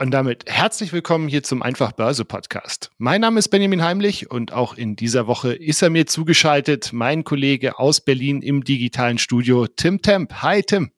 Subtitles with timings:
[0.00, 2.90] Und damit herzlich willkommen hier zum Einfach Börse Podcast.
[2.96, 7.24] Mein Name ist Benjamin Heimlich und auch in dieser Woche ist er mir zugeschaltet, mein
[7.24, 10.32] Kollege aus Berlin im digitalen Studio, Tim Temp.
[10.40, 10.92] Hi Tim.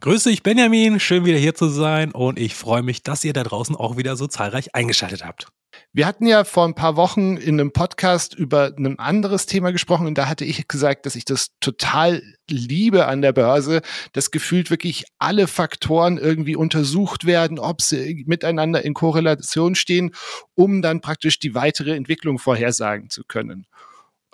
[0.00, 0.98] Grüß dich, Benjamin.
[0.98, 4.16] Schön wieder hier zu sein und ich freue mich, dass ihr da draußen auch wieder
[4.16, 5.48] so zahlreich eingeschaltet habt.
[5.96, 10.06] Wir hatten ja vor ein paar Wochen in einem Podcast über ein anderes Thema gesprochen
[10.06, 13.80] und da hatte ich gesagt, dass ich das total liebe an der Börse,
[14.12, 20.10] dass gefühlt wirklich alle Faktoren irgendwie untersucht werden, ob sie miteinander in Korrelation stehen,
[20.54, 23.66] um dann praktisch die weitere Entwicklung vorhersagen zu können.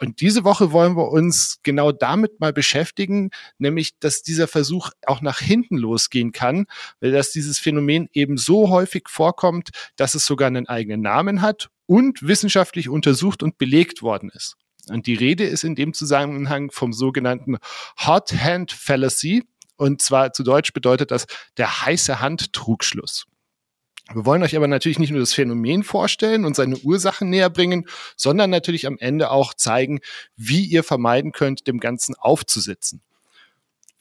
[0.02, 5.20] Und diese Woche wollen wir uns genau damit mal beschäftigen, nämlich, dass dieser Versuch auch
[5.20, 6.66] nach hinten losgehen kann,
[6.98, 11.68] weil dass dieses Phänomen eben so häufig vorkommt, dass es sogar einen eigenen Namen hat
[11.86, 14.56] und wissenschaftlich untersucht und belegt worden ist.
[14.88, 17.58] Und die Rede ist in dem Zusammenhang vom sogenannten
[18.04, 19.44] Hot Hand Fallacy.
[19.76, 21.26] Und zwar zu Deutsch bedeutet das
[21.58, 23.26] der heiße Hand Trugschluss.
[24.14, 27.86] Wir wollen euch aber natürlich nicht nur das Phänomen vorstellen und seine Ursachen näher bringen,
[28.16, 30.00] sondern natürlich am Ende auch zeigen,
[30.36, 33.02] wie ihr vermeiden könnt, dem Ganzen aufzusitzen.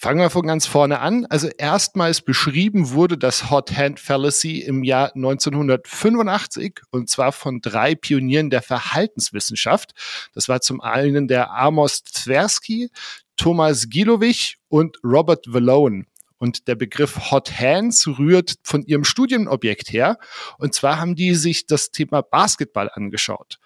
[0.04, 1.28] Fangen wir von ganz vorne an.
[1.28, 7.94] Also erstmals beschrieben wurde das Hot Hand Fallacy im Jahr 1985 und zwar von drei
[7.94, 9.92] Pionieren der Verhaltenswissenschaft.
[10.34, 12.90] Das war zum einen der Amos Tversky,
[13.38, 16.06] Thomas Gilowich und Robert Valone.
[16.42, 20.18] Und der Begriff Hot Hands rührt von ihrem Studienobjekt her.
[20.58, 23.60] Und zwar haben die sich das Thema Basketball angeschaut.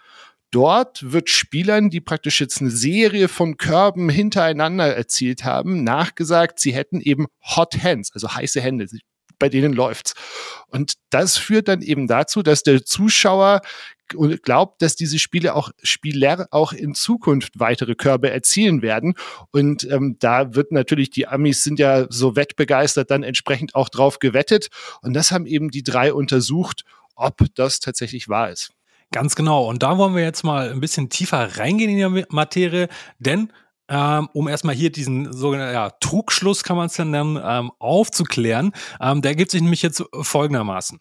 [0.52, 6.74] Dort wird Spielern, die praktisch jetzt eine Serie von Körben hintereinander erzielt haben, nachgesagt, sie
[6.74, 8.88] hätten eben Hot Hands, also heiße Hände
[9.40, 10.14] bei denen läuft's.
[10.68, 13.62] Und das führt dann eben dazu, dass der Zuschauer
[14.08, 19.16] glaubt, dass diese Spiele auch Spieler auch in Zukunft weitere Körbe erzielen werden.
[19.52, 24.20] Und ähm, da wird natürlich, die Amis sind ja so wettbegeistert, dann entsprechend auch drauf
[24.20, 24.70] gewettet.
[25.02, 26.84] Und das haben eben die drei untersucht,
[27.16, 28.72] ob das tatsächlich wahr ist.
[29.12, 29.68] Ganz genau.
[29.70, 32.90] Und da wollen wir jetzt mal ein bisschen tiefer reingehen in die Materie,
[33.20, 33.52] denn
[33.88, 38.72] ähm, um erstmal hier diesen sogenannten ja, Trugschluss, kann man es ja nennen, ähm, aufzuklären.
[39.00, 41.00] Ähm, der gibt sich nämlich jetzt folgendermaßen.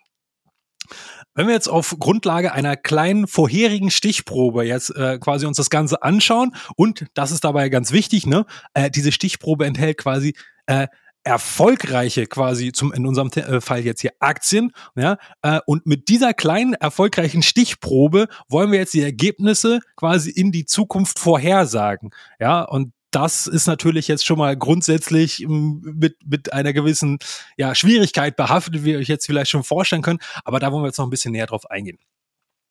[1.34, 6.02] Wenn wir jetzt auf Grundlage einer kleinen vorherigen Stichprobe jetzt äh, quasi uns das Ganze
[6.02, 8.46] anschauen und das ist dabei ganz wichtig, ne?
[8.74, 10.34] Äh, diese Stichprobe enthält quasi
[10.66, 10.86] äh,
[11.24, 16.34] erfolgreiche quasi zum in unserem äh, Fall jetzt hier Aktien, ja, äh, und mit dieser
[16.34, 22.92] kleinen erfolgreichen Stichprobe wollen wir jetzt die Ergebnisse quasi in die Zukunft vorhersagen, ja, und
[23.14, 27.18] das ist natürlich jetzt schon mal grundsätzlich ähm, mit, mit einer gewissen
[27.56, 30.22] ja, Schwierigkeit behaftet, wie ihr euch jetzt vielleicht schon vorstellen könnt.
[30.44, 31.98] Aber da wollen wir jetzt noch ein bisschen näher drauf eingehen.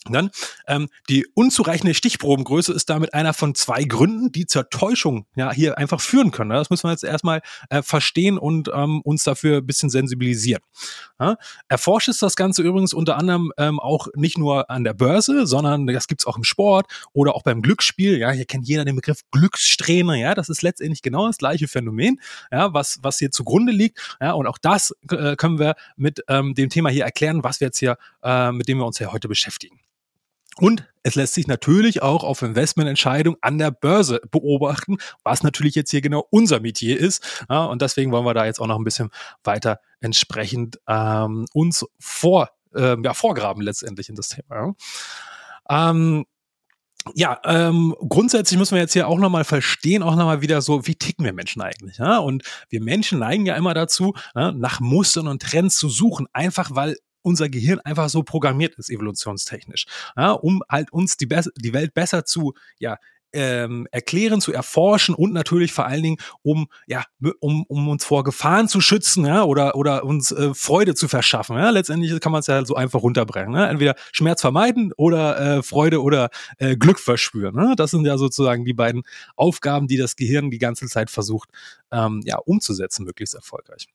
[0.10, 0.32] Dann
[0.68, 5.78] ähm, die unzureichende Stichprobengröße ist damit einer von zwei Gründen, die zur Täuschung ja hier
[5.78, 6.50] einfach führen können.
[6.50, 10.62] Das müssen wir jetzt erstmal äh, verstehen und ähm, uns dafür ein bisschen sensibilisieren.
[11.20, 11.38] Ja?
[11.70, 15.88] Erforscht ist das Ganze übrigens unter anderem ähm, auch nicht nur an der Börse, sondern
[15.88, 18.18] das gibt's auch im Sport oder auch beim Glücksspiel.
[18.18, 20.20] Ja, hier kennt jeder den Begriff Glückssträhne.
[20.20, 22.20] Ja, das ist letztendlich genau das gleiche Phänomen,
[22.52, 24.18] ja, was was hier zugrunde liegt.
[24.20, 27.68] Ja, und auch das äh, können wir mit ähm, dem Thema hier erklären, was wir
[27.68, 29.80] jetzt hier äh, mit dem wir uns hier heute beschäftigen.
[30.58, 35.92] Und es lässt sich natürlich auch auf Investmententscheidungen an der Börse beobachten, was natürlich jetzt
[35.92, 37.46] hier genau unser Metier ist.
[37.50, 39.10] Ja, und deswegen wollen wir da jetzt auch noch ein bisschen
[39.44, 44.74] weiter entsprechend ähm, uns vor, äh, ja, vorgraben letztendlich in das Thema.
[45.70, 45.90] Ja.
[45.90, 46.26] Ähm,
[47.16, 50.96] ja, ähm, grundsätzlich müssen wir jetzt hier auch nochmal verstehen, auch nochmal wieder so, wie
[50.96, 51.98] ticken wir Menschen eigentlich?
[51.98, 52.20] Ja?
[52.20, 56.70] Und wir Menschen neigen ja immer dazu, ja, nach Mustern und Trends zu suchen, einfach
[56.74, 59.86] weil unser Gehirn einfach so programmiert ist, evolutionstechnisch,
[60.16, 62.98] ja, um halt uns die, die Welt besser zu, ja,
[63.34, 67.04] ähm, erklären, zu erforschen und natürlich vor allen Dingen, um ja,
[67.40, 71.58] um, um uns vor Gefahren zu schützen, ja, oder oder uns äh, Freude zu verschaffen.
[71.58, 73.52] Ja, letztendlich kann man es ja so einfach runterbrechen.
[73.52, 73.68] Ne?
[73.68, 77.56] Entweder Schmerz vermeiden oder äh, Freude oder äh, Glück verspüren.
[77.56, 77.74] Ne?
[77.76, 79.04] Das sind ja sozusagen die beiden
[79.36, 81.50] Aufgaben, die das Gehirn die ganze Zeit versucht,
[81.92, 83.88] ähm, ja, umzusetzen, möglichst erfolgreich.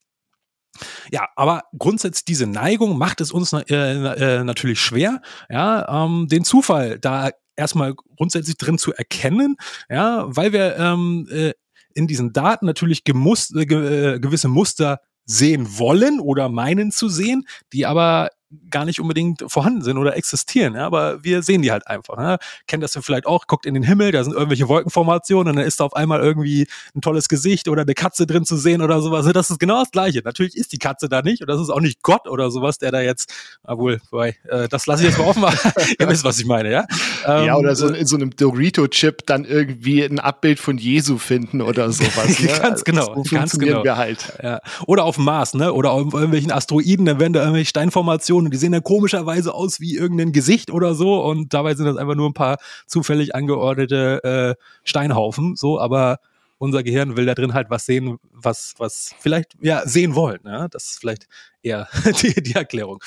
[1.10, 6.44] Ja, aber grundsätzlich diese Neigung macht es uns äh, äh, natürlich schwer, ja, ähm, den
[6.44, 9.56] Zufall da erstmal grundsätzlich drin zu erkennen,
[9.90, 11.52] ja, weil wir ähm, äh,
[11.94, 17.44] in diesen Daten natürlich gemust, äh, äh, gewisse Muster sehen wollen oder meinen zu sehen,
[17.72, 18.30] die aber
[18.70, 22.18] gar nicht unbedingt vorhanden sind oder existieren, ja, aber wir sehen die halt einfach.
[22.18, 22.38] Ja.
[22.66, 25.80] Kennt das vielleicht auch, guckt in den Himmel, da sind irgendwelche Wolkenformationen und dann ist
[25.80, 29.26] da auf einmal irgendwie ein tolles Gesicht oder eine Katze drin zu sehen oder sowas.
[29.32, 30.22] Das ist genau das Gleiche.
[30.24, 32.90] Natürlich ist die Katze da nicht und das ist auch nicht Gott oder sowas, der
[32.90, 33.32] da jetzt,
[33.64, 35.44] obwohl, äh, das lasse ich jetzt mal offen,
[35.98, 36.86] ihr wisst, was ich meine, ja?
[37.26, 41.60] Ähm, ja, oder so in so einem Dorito-Chip dann irgendwie ein Abbild von Jesu finden
[41.60, 42.40] oder sowas.
[42.40, 42.48] Ne?
[42.60, 43.84] ganz genau, so ganz genau.
[43.84, 44.32] Wir halt.
[44.42, 44.60] Ja.
[44.86, 45.72] Oder auf dem Mars, ne?
[45.72, 49.80] Oder auf irgendwelchen Asteroiden, dann werden da irgendwelche Steinformationen und die sehen dann komischerweise aus
[49.80, 54.56] wie irgendein Gesicht oder so und dabei sind das einfach nur ein paar zufällig angeordnete
[54.58, 56.18] äh, Steinhaufen, so, aber
[56.58, 60.40] unser Gehirn will da drin halt was sehen, was, was vielleicht, ja, sehen wollen.
[60.42, 60.68] Ne?
[60.70, 61.28] Das ist vielleicht
[61.62, 61.88] eher
[62.22, 63.02] die, die Erklärung.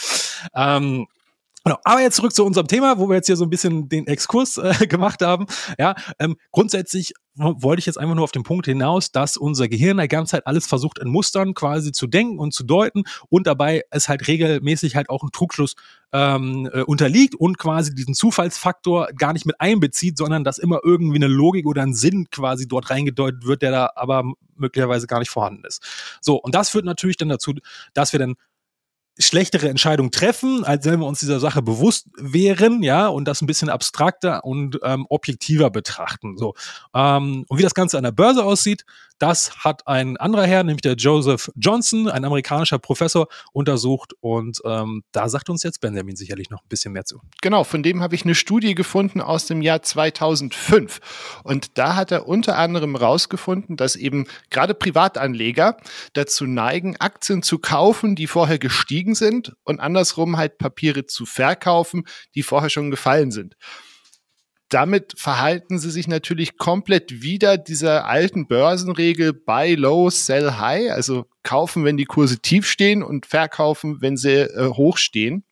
[0.56, 1.07] Ähm,
[1.63, 1.78] Genau.
[1.84, 4.58] Aber jetzt zurück zu unserem Thema, wo wir jetzt hier so ein bisschen den Exkurs
[4.58, 5.46] äh, gemacht haben.
[5.78, 9.98] Ja, ähm, grundsätzlich wollte ich jetzt einfach nur auf den Punkt hinaus, dass unser Gehirn
[9.98, 13.84] die ganze Zeit alles versucht in Mustern quasi zu denken und zu deuten und dabei
[13.90, 15.75] es halt regelmäßig halt auch ein Trugschluss
[16.12, 21.18] ähm, äh, unterliegt und quasi diesen Zufallsfaktor gar nicht mit einbezieht, sondern dass immer irgendwie
[21.18, 24.24] eine Logik oder ein Sinn quasi dort reingedeutet wird, der da aber
[24.56, 25.81] möglicherweise gar nicht vorhanden ist.
[26.19, 27.54] So, und das führt natürlich dann dazu,
[27.94, 28.36] dass wir dann
[29.18, 33.48] schlechtere Entscheidung treffen, als wenn wir uns dieser Sache bewusst wären, ja, und das ein
[33.48, 36.38] bisschen abstrakter und ähm, objektiver betrachten.
[36.38, 36.54] So.
[36.94, 38.86] Ähm, und wie das Ganze an der Börse aussieht,
[39.21, 44.13] das hat ein anderer Herr, nämlich der Joseph Johnson, ein amerikanischer Professor, untersucht.
[44.19, 47.21] Und ähm, da sagt uns jetzt Benjamin sicherlich noch ein bisschen mehr zu.
[47.41, 51.41] Genau, von dem habe ich eine Studie gefunden aus dem Jahr 2005.
[51.44, 55.77] Und da hat er unter anderem herausgefunden, dass eben gerade Privatanleger
[56.13, 62.06] dazu neigen, Aktien zu kaufen, die vorher gestiegen sind und andersrum halt Papiere zu verkaufen,
[62.33, 63.56] die vorher schon gefallen sind
[64.71, 71.25] damit verhalten sie sich natürlich komplett wieder dieser alten Börsenregel Buy Low, Sell High, also
[71.44, 75.44] kaufen, wenn die Kurse tief stehen und verkaufen, wenn sie äh, hoch stehen.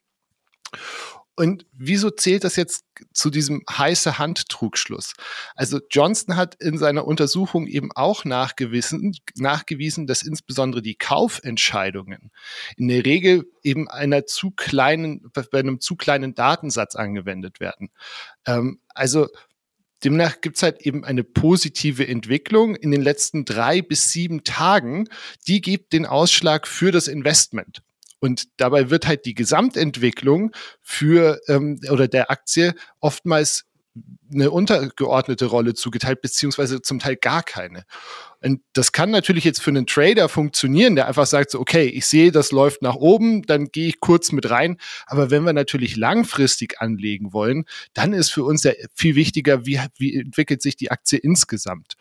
[1.40, 2.84] Und wieso zählt das jetzt
[3.14, 5.14] zu diesem heiße Hand-Trugschluss?
[5.56, 12.32] Also Johnson hat in seiner Untersuchung eben auch nachgewiesen, nachgewiesen, dass insbesondere die Kaufentscheidungen
[12.76, 17.90] in der Regel eben einer zu kleinen, bei einem zu kleinen Datensatz angewendet werden.
[18.46, 19.30] Ähm, also
[20.04, 25.08] Demnach gibt es halt eben eine positive Entwicklung in den letzten drei bis sieben Tagen.
[25.48, 27.82] Die gibt den Ausschlag für das Investment.
[28.20, 30.52] Und dabei wird halt die Gesamtentwicklung
[30.82, 33.66] für ähm, oder der Aktie oftmals
[34.32, 37.84] eine untergeordnete Rolle zugeteilt, beziehungsweise zum Teil gar keine.
[38.42, 42.06] Und das kann natürlich jetzt für einen Trader funktionieren, der einfach sagt so, okay, ich
[42.06, 44.78] sehe, das läuft nach oben, dann gehe ich kurz mit rein.
[45.08, 49.82] Aber wenn wir natürlich langfristig anlegen wollen, dann ist für uns ja viel wichtiger, wie,
[49.98, 51.96] wie entwickelt sich die Aktie insgesamt.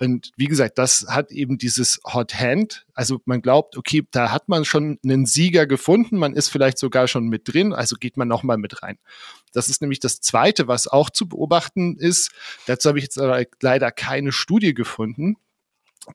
[0.00, 2.86] Und wie gesagt, das hat eben dieses Hot Hand.
[2.94, 7.06] Also man glaubt, okay, da hat man schon einen Sieger gefunden, man ist vielleicht sogar
[7.06, 8.98] schon mit drin, also geht man nochmal mit rein.
[9.52, 12.30] Das ist nämlich das Zweite, was auch zu beobachten ist.
[12.66, 13.20] Dazu habe ich jetzt
[13.60, 15.36] leider keine Studie gefunden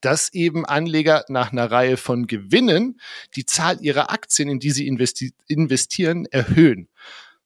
[0.01, 2.99] dass eben Anleger nach einer Reihe von Gewinnen
[3.35, 6.89] die Zahl ihrer Aktien, in die sie investi investieren, erhöhen.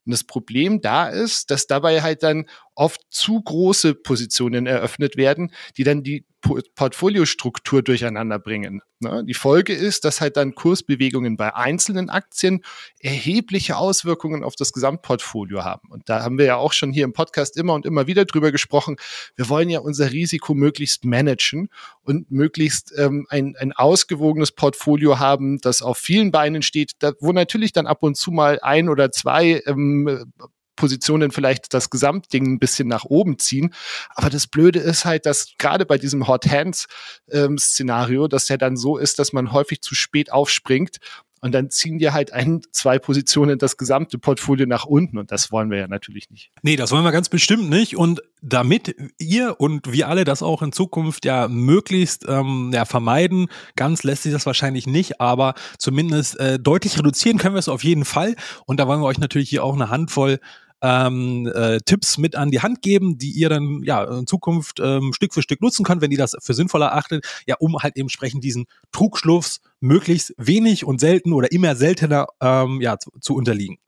[0.06, 2.48] Und das Problem da ist, dass dabei halt dann
[2.80, 8.80] oft zu große Positionen eröffnet werden, die dann die Portfoliostruktur durcheinander bringen.
[9.00, 9.22] Ne?
[9.26, 12.62] Die Folge ist, dass halt dann Kursbewegungen bei einzelnen Aktien
[12.98, 15.90] erhebliche Auswirkungen auf das Gesamtportfolio haben.
[15.90, 18.50] Und da haben wir ja auch schon hier im Podcast immer und immer wieder drüber
[18.50, 18.96] gesprochen.
[19.36, 21.68] Wir wollen ja unser Risiko möglichst managen
[22.02, 27.72] und möglichst ähm, ein, ein ausgewogenes Portfolio haben, das auf vielen Beinen steht, wo natürlich
[27.74, 30.32] dann ab und zu mal ein oder zwei ähm,
[30.80, 33.74] Positionen vielleicht das Gesamtding ein bisschen nach oben ziehen.
[34.14, 36.86] Aber das Blöde ist halt, dass gerade bei diesem Hot Hands
[37.30, 37.58] ähm,
[38.30, 40.98] dass ja dann so ist, dass man häufig zu spät aufspringt
[41.40, 45.50] und dann ziehen dir halt ein, zwei Positionen das gesamte Portfolio nach unten und das
[45.50, 46.50] wollen wir ja natürlich nicht.
[46.62, 47.96] Nee, das wollen wir ganz bestimmt nicht.
[47.96, 53.48] Und damit ihr und wir alle das auch in Zukunft ja möglichst ähm, ja, vermeiden,
[53.76, 57.84] ganz lässt sich das wahrscheinlich nicht, aber zumindest äh, deutlich reduzieren können wir es auf
[57.84, 58.36] jeden Fall.
[58.66, 60.40] Und da wollen wir euch natürlich hier auch eine Handvoll
[60.82, 65.12] ähm, äh, Tipps mit an die Hand geben, die ihr dann ja in Zukunft ähm,
[65.12, 68.04] Stück für Stück nutzen könnt, wenn ihr das für sinnvoll erachtet, ja, um halt eben
[68.04, 73.78] entsprechend diesen Trugschluss möglichst wenig und selten oder immer seltener ähm, ja, zu, zu unterliegen.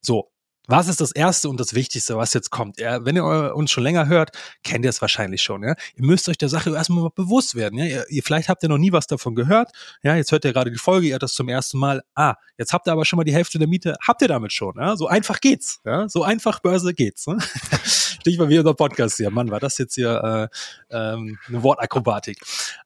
[0.00, 0.30] So,
[0.70, 2.78] was ist das Erste und das Wichtigste, was jetzt kommt?
[2.78, 4.30] Ja, wenn ihr uns schon länger hört,
[4.62, 5.64] kennt ihr es wahrscheinlich schon.
[5.64, 5.74] Ja?
[5.96, 7.78] Ihr müsst euch der Sache erstmal bewusst werden.
[7.78, 7.84] Ja?
[7.86, 9.72] Ihr, ihr, vielleicht habt ihr noch nie was davon gehört.
[10.02, 12.02] Ja, jetzt hört ihr gerade die Folge, ihr hört das zum ersten Mal.
[12.14, 13.96] Ah, jetzt habt ihr aber schon mal die Hälfte der Miete.
[14.06, 14.74] Habt ihr damit schon?
[14.76, 14.96] Ja?
[14.96, 15.80] So einfach geht's.
[15.84, 16.08] Ja?
[16.08, 17.26] So einfach Börse geht's.
[17.26, 17.38] Ne?
[18.20, 19.30] Stichwort wie unser Podcast hier.
[19.30, 20.50] Mann, war das jetzt hier
[20.90, 22.38] äh, ähm, eine Wortakrobatik.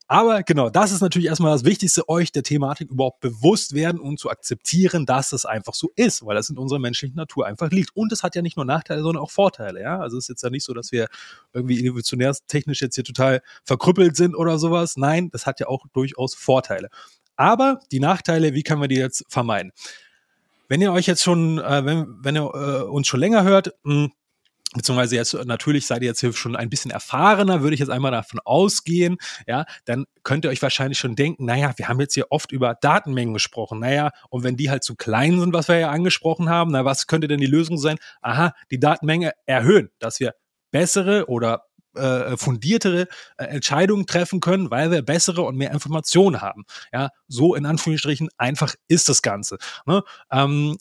[0.07, 4.19] Aber genau, das ist natürlich erstmal das Wichtigste, euch der Thematik überhaupt bewusst werden und
[4.19, 7.97] zu akzeptieren, dass es einfach so ist, weil das in unserer menschlichen Natur einfach liegt.
[7.97, 9.99] Und es hat ja nicht nur Nachteile, sondern auch Vorteile, ja.
[9.99, 11.09] Also es ist jetzt ja nicht so, dass wir
[11.53, 14.97] irgendwie evolutionärstechnisch jetzt hier total verkrüppelt sind oder sowas.
[14.97, 16.89] Nein, das hat ja auch durchaus Vorteile.
[17.37, 19.73] Aber die Nachteile, wie können wir die jetzt vermeiden?
[20.69, 23.95] Wenn ihr euch jetzt schon, äh, wenn, wenn ihr äh, uns schon länger hört, mh,
[23.95, 24.13] hm,
[24.75, 28.13] beziehungsweise jetzt natürlich seid ihr jetzt hier schon ein bisschen erfahrener, würde ich jetzt einmal
[28.13, 29.17] davon ausgehen,
[29.47, 32.75] ja, dann könnt ihr euch wahrscheinlich schon denken, naja, wir haben jetzt hier oft über
[32.75, 36.73] Datenmengen gesprochen, naja, und wenn die halt zu klein sind, was wir ja angesprochen haben,
[36.73, 37.97] na, was könnte denn die Lösung sein?
[38.21, 40.35] Aha, die Datenmenge erhöhen, dass wir
[40.71, 41.65] bessere oder
[41.95, 46.65] äh, fundiertere äh, Entscheidungen treffen können, weil wir bessere und mehr Informationen haben.
[46.93, 49.59] Ja, so in Anführungsstrichen einfach ist das Ganze.
[49.87, 50.03] Ne?
[50.33, 50.77] Ähm,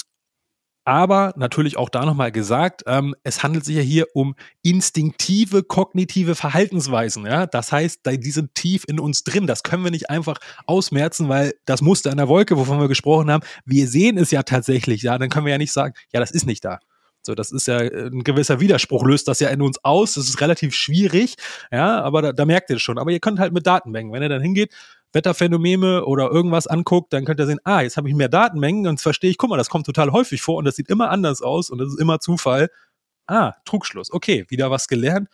[0.86, 6.36] aber natürlich auch da nochmal gesagt, ähm, es handelt sich ja hier um instinktive kognitive
[6.36, 7.26] Verhaltensweisen.
[7.26, 7.46] Ja?
[7.46, 9.48] Das heißt, die sind tief in uns drin.
[9.48, 13.32] Das können wir nicht einfach ausmerzen, weil das Muster in der Wolke, wovon wir gesprochen
[13.32, 15.04] haben, wir sehen es ja tatsächlich.
[15.04, 16.80] Ja, dann können wir ja nicht sagen, ja, das ist nicht da.
[17.26, 20.16] So, das ist ja äh, ein gewisser Widerspruch, löst das ja in uns aus.
[20.16, 21.36] Das ist relativ schwierig,
[21.72, 22.98] ja, aber da, da merkt ihr es schon.
[22.98, 24.74] Aber ihr könnt halt mit Datenmengen, wenn ihr dann hingeht,
[25.14, 29.00] Wetterphänomene oder irgendwas anguckt, dann könnt ihr sehen, ah, jetzt habe ich mehr Datenmengen und
[29.00, 31.70] verstehe ich, guck mal, das kommt total häufig vor und das sieht immer anders aus
[31.70, 32.70] und das ist immer Zufall.
[33.28, 34.12] Ah, Trugschluss.
[34.12, 35.30] Okay, wieder was gelernt.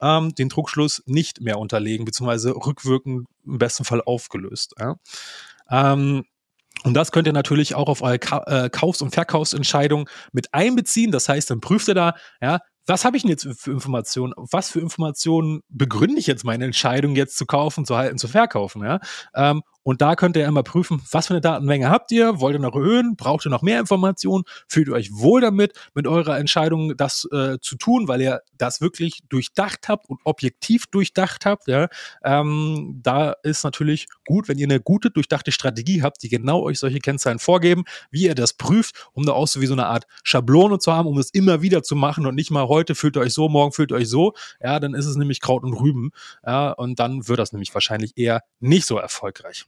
[0.00, 4.74] Ähm, den Trugschluss nicht mehr unterlegen, beziehungsweise rückwirkend im besten Fall aufgelöst.
[4.78, 4.96] Ja.
[5.70, 6.24] Ähm,
[6.82, 11.12] und das könnt ihr natürlich auch auf eure äh, Kaufs- und Verkaufsentscheidung mit einbeziehen.
[11.12, 14.34] Das heißt, dann prüft ihr da, ja, was habe ich denn jetzt für Informationen?
[14.36, 18.82] Was für Informationen begründe ich jetzt meine Entscheidung, jetzt zu kaufen, zu halten, zu verkaufen?
[18.84, 19.00] Ja?
[19.34, 22.40] Ähm, und da könnt ihr immer prüfen, was für eine Datenmenge habt ihr?
[22.40, 23.16] Wollt ihr noch erhöhen?
[23.16, 24.44] Braucht ihr noch mehr Informationen?
[24.66, 28.80] Fühlt ihr euch wohl damit, mit eurer Entscheidung das äh, zu tun, weil ihr das
[28.80, 31.68] wirklich durchdacht habt und objektiv durchdacht habt?
[31.68, 31.88] Ja?
[32.24, 36.78] Ähm, da ist natürlich gut, wenn ihr eine gute, durchdachte Strategie habt, die genau euch
[36.78, 40.06] solche Kennzahlen vorgeben, wie ihr das prüft, um da auch so wie so eine Art
[40.22, 43.20] Schablone zu haben, um es immer wieder zu machen und nicht mal heute fühlt ihr
[43.20, 44.32] euch so, morgen fühlt ihr euch so.
[44.62, 46.10] Ja, dann ist es nämlich Kraut und Rüben.
[46.46, 49.66] Ja, und dann wird das nämlich wahrscheinlich eher nicht so erfolgreich.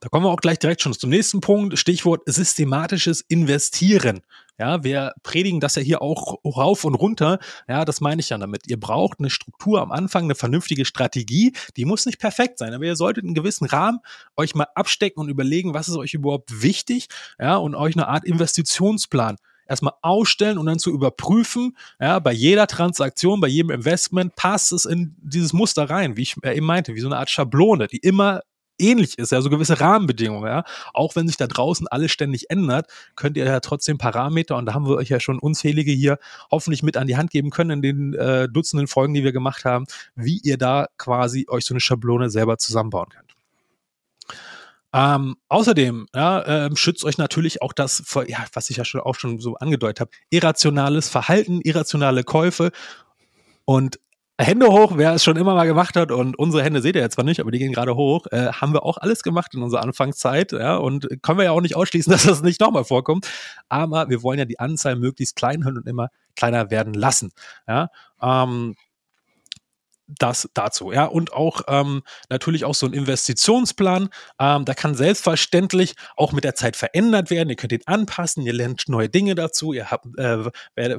[0.00, 1.78] Da kommen wir auch gleich direkt schon zum nächsten Punkt.
[1.78, 4.20] Stichwort systematisches Investieren.
[4.58, 7.38] Ja, wir predigen das ja hier auch rauf und runter.
[7.66, 8.68] Ja, das meine ich ja damit.
[8.68, 11.54] Ihr braucht eine Struktur am Anfang, eine vernünftige Strategie.
[11.78, 14.00] Die muss nicht perfekt sein, aber ihr solltet einen gewissen Rahmen
[14.36, 17.08] euch mal abstecken und überlegen, was ist euch überhaupt wichtig.
[17.38, 19.36] Ja, und euch eine Art Investitionsplan
[19.66, 24.84] erstmal ausstellen und dann zu überprüfen, ja, bei jeder Transaktion, bei jedem Investment passt es
[24.84, 28.42] in dieses Muster rein, wie ich eben meinte, wie so eine Art Schablone, die immer
[28.80, 30.64] ähnlich ist, ja, so gewisse Rahmenbedingungen, ja.
[30.94, 34.74] Auch wenn sich da draußen alles ständig ändert, könnt ihr ja trotzdem Parameter, und da
[34.74, 36.18] haben wir euch ja schon unzählige hier
[36.50, 39.64] hoffentlich mit an die Hand geben können in den äh, Dutzenden Folgen, die wir gemacht
[39.64, 43.30] haben, wie ihr da quasi euch so eine Schablone selber zusammenbauen könnt.
[44.92, 49.14] Ähm, außerdem ja, ähm, schützt euch natürlich auch das, ja, was ich ja schon auch
[49.14, 52.72] schon so angedeutet habe, irrationales Verhalten, irrationale Käufe.
[53.64, 54.00] Und
[54.44, 57.14] Hände hoch, wer es schon immer mal gemacht hat und unsere Hände seht ihr jetzt
[57.14, 59.82] zwar nicht, aber die gehen gerade hoch, äh, haben wir auch alles gemacht in unserer
[59.82, 63.28] Anfangszeit, ja, und können wir ja auch nicht ausschließen, dass das nicht nochmal vorkommt,
[63.68, 67.32] aber wir wollen ja die Anzahl möglichst klein und immer kleiner werden lassen,
[67.68, 67.88] ja,
[68.22, 68.76] ähm,
[70.18, 71.04] das dazu, ja.
[71.04, 74.08] Und auch ähm, natürlich auch so ein Investitionsplan.
[74.38, 77.50] Ähm, da kann selbstverständlich auch mit der Zeit verändert werden.
[77.50, 80.38] Ihr könnt ihn anpassen, ihr lernt neue Dinge dazu, ihr habt, äh,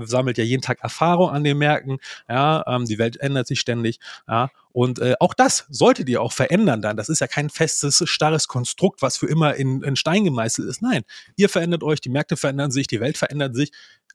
[0.06, 1.98] sammelt ja jeden Tag Erfahrung an den Märkten,
[2.30, 4.50] ja, ähm, die Welt ändert sich ständig, ja.
[4.74, 6.96] Und äh, auch das solltet ihr auch verändern dann.
[6.96, 10.82] Das ist ja kein festes, starres Konstrukt, was für immer in, in Stein gemeißelt ist.
[10.82, 11.04] Nein,
[11.36, 13.72] ihr verändert euch, die Märkte verändern sich, die Welt verändert sich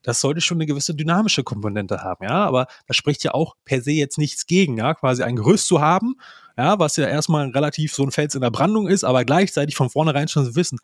[0.06, 2.44] das sollte schon eine gewisse dynamische Komponente haben, ja.
[2.46, 5.80] Aber da spricht ja auch per se jetzt nichts gegen, ja, quasi ein Gerüst zu
[5.80, 6.14] haben,
[6.56, 9.90] ja, was ja erstmal relativ so ein Fels in der Brandung ist, aber gleichzeitig von
[9.90, 10.78] vornherein schon wissen,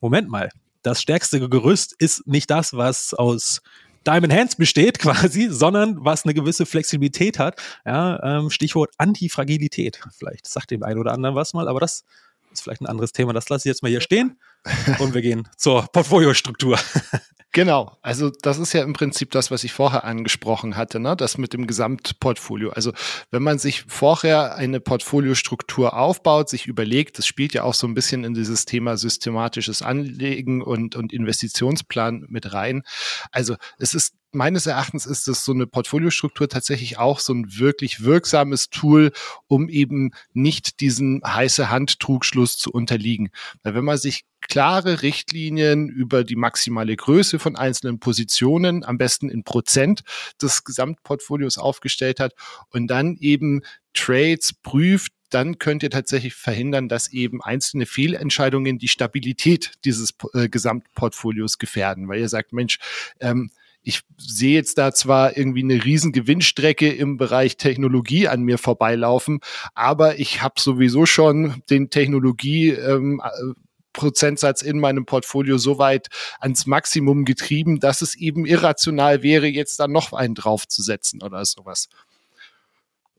[0.00, 0.48] Moment mal,
[0.82, 3.62] das stärkste Gerüst ist nicht das, was aus
[4.06, 7.60] Diamond Hands besteht quasi, sondern was eine gewisse Flexibilität hat.
[7.84, 10.00] Ja, ähm, Stichwort Antifragilität.
[10.16, 12.04] Vielleicht sagt dem einen oder anderen was mal, aber das
[12.52, 13.32] ist vielleicht ein anderes Thema.
[13.32, 14.38] Das lasse ich jetzt mal hier stehen
[15.00, 16.78] und wir gehen zur Portfoliostruktur.
[17.58, 21.16] Genau, also das ist ja im Prinzip das, was ich vorher angesprochen hatte, ne?
[21.16, 22.70] das mit dem Gesamtportfolio.
[22.70, 22.92] Also
[23.32, 27.94] wenn man sich vorher eine Portfoliostruktur aufbaut, sich überlegt, das spielt ja auch so ein
[27.94, 32.84] bisschen in dieses Thema systematisches Anlegen und, und Investitionsplan mit rein.
[33.32, 38.04] Also es ist meines Erachtens ist es so eine Portfoliostruktur tatsächlich auch so ein wirklich
[38.04, 39.12] wirksames Tool,
[39.46, 43.30] um eben nicht diesen heiße Hand-Trugschluss zu unterliegen.
[43.62, 49.28] Weil wenn man sich klare Richtlinien über die maximale Größe von einzelnen Positionen, am besten
[49.28, 50.02] in Prozent
[50.40, 52.34] des Gesamtportfolios aufgestellt hat
[52.70, 53.62] und dann eben
[53.94, 60.48] Trades prüft, dann könnt ihr tatsächlich verhindern, dass eben einzelne Fehlentscheidungen die Stabilität dieses äh,
[60.48, 62.78] Gesamtportfolios gefährden, weil ihr sagt, Mensch,
[63.20, 63.50] ähm,
[63.88, 69.40] ich sehe jetzt da zwar irgendwie eine riesen Gewinnstrecke im Bereich Technologie an mir vorbeilaufen,
[69.74, 73.54] aber ich habe sowieso schon den Technologie ähm, äh,
[73.94, 79.80] Prozentsatz in meinem Portfolio so weit ans Maximum getrieben, dass es eben irrational wäre, jetzt
[79.80, 81.88] da noch einen draufzusetzen oder sowas.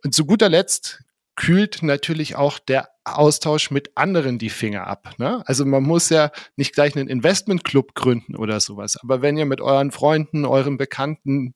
[0.03, 1.01] Und zu guter Letzt
[1.35, 5.15] kühlt natürlich auch der Austausch mit anderen die Finger ab.
[5.17, 5.43] Ne?
[5.45, 8.97] Also man muss ja nicht gleich einen Investmentclub gründen oder sowas.
[9.01, 11.53] Aber wenn ihr mit euren Freunden, euren Bekannten,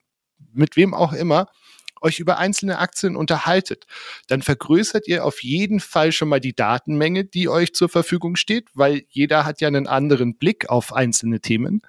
[0.52, 1.48] mit wem auch immer,
[2.04, 3.86] euch über einzelne Aktien unterhaltet,
[4.28, 8.68] dann vergrößert ihr auf jeden Fall schon mal die Datenmenge, die euch zur Verfügung steht,
[8.74, 11.80] weil jeder hat ja einen anderen Blick auf einzelne Themen.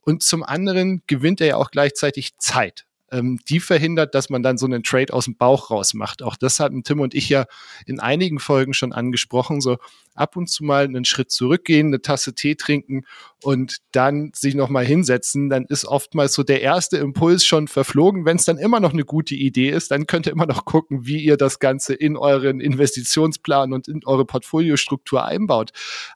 [0.00, 4.58] Und zum anderen gewinnt er ja auch gleichzeitig Zeit ähm, die verhindert, dass man dann
[4.58, 6.22] so einen Trade aus dem Bauch raus macht.
[6.22, 7.46] Auch das hatten Tim und ich ja
[7.86, 9.60] in einigen Folgen schon angesprochen.
[9.60, 9.76] So
[10.14, 13.04] ab und zu mal einen Schritt zurückgehen, eine Tasse Tee trinken
[13.42, 15.48] und dann sich nochmal hinsetzen.
[15.50, 18.24] Dann ist oftmals so der erste Impuls schon verflogen.
[18.24, 21.06] Wenn es dann immer noch eine gute Idee ist, dann könnt ihr immer noch gucken,
[21.06, 25.70] wie ihr das Ganze in euren Investitionsplan und in eure Portfoliostruktur einbaut.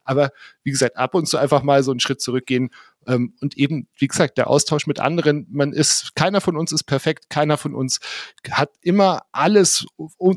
[0.04, 0.30] Aber
[0.64, 2.70] wie gesagt, ab und zu einfach mal so einen Schritt zurückgehen
[3.06, 5.46] ähm, und eben, wie gesagt, der Austausch mit anderen.
[5.50, 8.00] Man ist, keiner von uns ist perfekt, keiner von uns
[8.50, 9.86] hat immer alles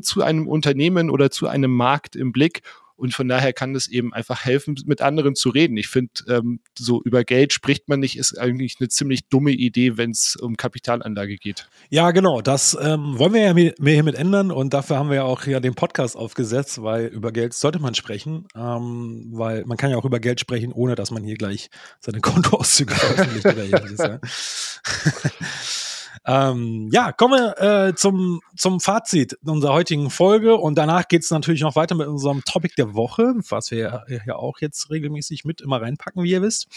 [0.02, 2.62] zu einem Unternehmen oder zu einem Markt im Blick.
[2.96, 5.76] Und von daher kann es eben einfach helfen, mit anderen zu reden.
[5.76, 9.96] Ich finde, ähm, so über Geld spricht man nicht, ist eigentlich eine ziemlich dumme Idee,
[9.96, 11.68] wenn es um Kapitalanlage geht.
[11.90, 12.40] Ja, genau.
[12.40, 15.60] Das ähm, wollen wir ja mehr hiermit ändern und dafür haben wir ja auch ja
[15.60, 20.04] den Podcast aufgesetzt, weil über Geld sollte man sprechen, ähm, weil man kann ja auch
[20.04, 21.70] über Geld sprechen, ohne dass man hier gleich
[22.00, 23.98] seine Kontoauszüge veröffentlicht oder ähnliches.
[23.98, 24.20] Ja.
[26.26, 31.30] Ähm, ja, kommen wir äh, zum, zum Fazit unserer heutigen Folge und danach geht es
[31.30, 35.44] natürlich noch weiter mit unserem Topic der Woche, was wir ja, ja auch jetzt regelmäßig
[35.44, 36.68] mit immer reinpacken, wie ihr wisst.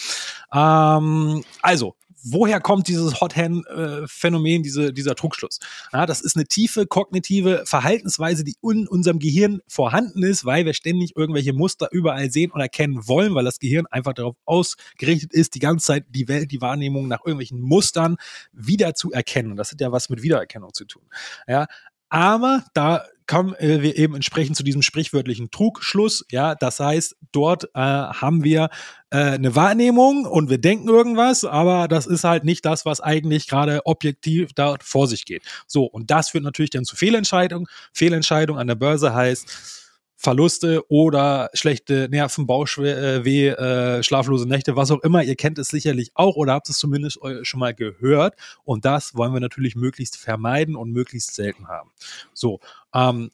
[0.53, 5.59] Ähm, also, woher kommt dieses Hot-Hand-Phänomen, diese, dieser Trugschluss?
[5.93, 10.73] Ja, das ist eine tiefe kognitive Verhaltensweise, die in unserem Gehirn vorhanden ist, weil wir
[10.73, 15.55] ständig irgendwelche Muster überall sehen und erkennen wollen, weil das Gehirn einfach darauf ausgerichtet ist,
[15.55, 18.17] die ganze Zeit die Welt, die Wahrnehmung nach irgendwelchen Mustern
[18.51, 19.55] wieder zu erkennen.
[19.55, 21.03] Das hat ja was mit Wiedererkennung zu tun.
[21.47, 21.67] Ja,
[22.09, 26.25] aber da kommen äh, wir eben entsprechend zu diesem sprichwörtlichen Trugschluss.
[26.31, 28.69] Ja, das heißt, dort äh, haben wir
[29.09, 33.47] äh, eine Wahrnehmung und wir denken irgendwas, aber das ist halt nicht das, was eigentlich
[33.47, 35.43] gerade objektiv da vor sich geht.
[35.67, 37.67] So, und das führt natürlich dann zu Fehlentscheidungen.
[37.93, 39.86] Fehlentscheidung an der Börse heißt,
[40.19, 45.23] Verluste oder schlechte Nerven, Bauchweh, äh, schlaflose Nächte, was auch immer.
[45.23, 48.35] Ihr kennt es sicherlich auch oder habt es zumindest schon mal gehört.
[48.63, 51.91] Und das wollen wir natürlich möglichst vermeiden und möglichst selten haben.
[52.33, 52.59] So,
[52.95, 53.29] ähm,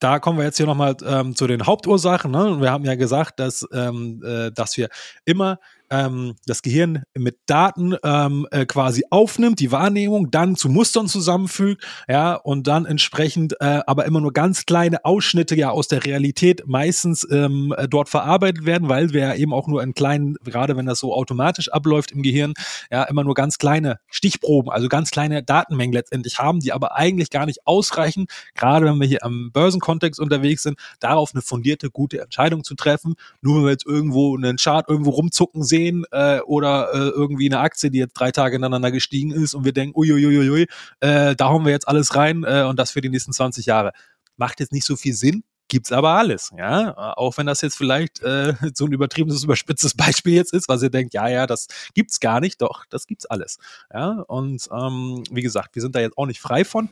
[0.00, 2.30] da kommen wir jetzt hier nochmal ähm, zu den Hauptursachen.
[2.30, 2.60] Ne?
[2.60, 4.88] Wir haben ja gesagt, dass, ähm, äh, dass wir
[5.24, 5.58] immer
[5.90, 11.84] ähm, das Gehirn mit Daten ähm, äh, quasi aufnimmt, die Wahrnehmung, dann zu Mustern zusammenfügt,
[12.08, 16.62] ja, und dann entsprechend äh, aber immer nur ganz kleine Ausschnitte ja aus der Realität
[16.66, 20.76] meistens ähm, äh, dort verarbeitet werden, weil wir ja eben auch nur in kleinen, gerade
[20.76, 22.54] wenn das so automatisch abläuft im Gehirn,
[22.90, 27.30] ja, immer nur ganz kleine Stichproben, also ganz kleine Datenmengen letztendlich haben, die aber eigentlich
[27.30, 32.20] gar nicht ausreichen, gerade wenn wir hier am Börsenkontext unterwegs sind, darauf eine fundierte, gute
[32.20, 33.14] Entscheidung zu treffen.
[33.40, 37.48] Nur wenn wir jetzt irgendwo einen Chart irgendwo rumzucken sehen, sehen äh, oder äh, irgendwie
[37.48, 40.66] eine Aktie, die jetzt drei Tage ineinander gestiegen ist und wir denken, uiuiuiui,
[41.00, 43.92] äh, da hauen wir jetzt alles rein äh, und das für die nächsten 20 Jahre.
[44.36, 47.14] Macht jetzt nicht so viel Sinn, gibt's aber alles, ja.
[47.16, 50.90] Auch wenn das jetzt vielleicht äh, so ein übertriebenes, überspitztes Beispiel jetzt ist, was ihr
[50.90, 53.58] denkt, ja, ja, das gibt's gar nicht, doch, das gibt's alles.
[53.92, 56.90] Ja, und ähm, wie gesagt, wir sind da jetzt auch nicht frei von,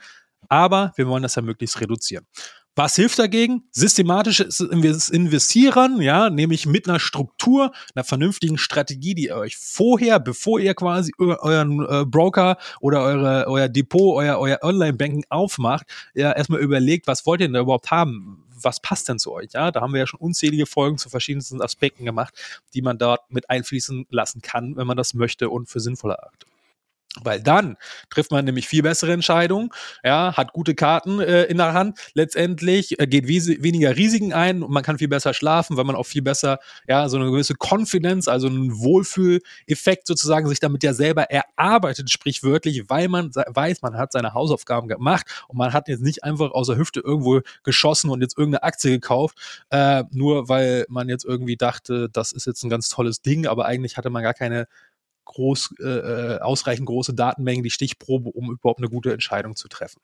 [0.49, 2.27] aber wir wollen das ja möglichst reduzieren.
[2.78, 3.64] Was hilft dagegen?
[3.72, 10.60] Systematisches Investieren, ja, nämlich mit einer Struktur, einer vernünftigen Strategie, die ihr euch vorher, bevor
[10.60, 16.60] ihr quasi euren äh, Broker oder eure, euer Depot, euer, euer Online-Banking aufmacht, ja, erstmal
[16.60, 18.44] überlegt, was wollt ihr denn da überhaupt haben?
[18.60, 19.52] Was passt denn zu euch?
[19.54, 22.34] Ja, da haben wir ja schon unzählige Folgen zu verschiedensten Aspekten gemacht,
[22.74, 26.46] die man dort mit einfließen lassen kann, wenn man das möchte und für sinnvoll erachtet.
[27.22, 27.76] Weil dann
[28.11, 29.70] trifft man nämlich viel bessere Entscheidungen,
[30.05, 34.70] ja, hat gute Karten äh, in der Hand, letztendlich äh, geht weniger Risiken ein und
[34.70, 38.29] man kann viel besser schlafen, weil man auch viel besser, ja, so eine gewisse Confidence,
[38.29, 44.12] also einen Wohlfühleffekt sozusagen sich damit ja selber erarbeitet, sprichwörtlich, weil man weiß, man hat
[44.12, 48.20] seine Hausaufgaben gemacht und man hat jetzt nicht einfach aus der Hüfte irgendwo geschossen und
[48.20, 49.38] jetzt irgendeine Aktie gekauft,
[49.70, 53.66] äh, nur weil man jetzt irgendwie dachte, das ist jetzt ein ganz tolles Ding, aber
[53.66, 54.66] eigentlich hatte man gar keine
[55.26, 60.00] groß, äh, äh, ausreichend große Datenmengen, die Stichprobe, um überhaupt eine gute Entscheidung zu treffen.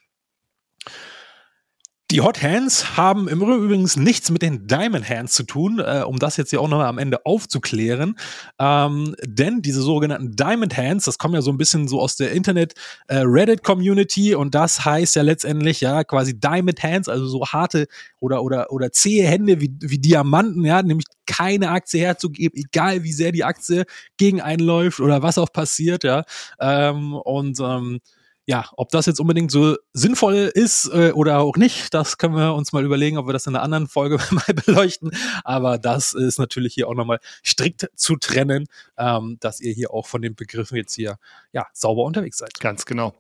[2.12, 6.18] Die Hot Hands haben im Übrigen nichts mit den Diamond Hands zu tun, äh, um
[6.18, 8.18] das jetzt hier auch nochmal am Ende aufzuklären.
[8.58, 12.32] Ähm, denn diese sogenannten Diamond Hands, das kommt ja so ein bisschen so aus der
[12.32, 17.86] Internet-Reddit-Community äh, und das heißt ja letztendlich ja quasi Diamond Hands, also so harte
[18.20, 23.12] oder, oder, oder zähe Hände wie, wie Diamanten, ja, nämlich keine Aktie herzugeben, egal wie
[23.12, 23.86] sehr die Aktie
[24.18, 26.24] gegen einen läuft oder was auch passiert, ja.
[26.60, 28.00] Ähm, und ähm,
[28.46, 32.54] ja, ob das jetzt unbedingt so sinnvoll ist äh, oder auch nicht, das können wir
[32.54, 35.12] uns mal überlegen, ob wir das in einer anderen Folge mal beleuchten.
[35.44, 38.66] Aber das ist natürlich hier auch nochmal strikt zu trennen,
[38.98, 41.18] ähm, dass ihr hier auch von den Begriffen jetzt hier
[41.52, 42.58] ja sauber unterwegs seid.
[42.58, 43.14] Ganz genau.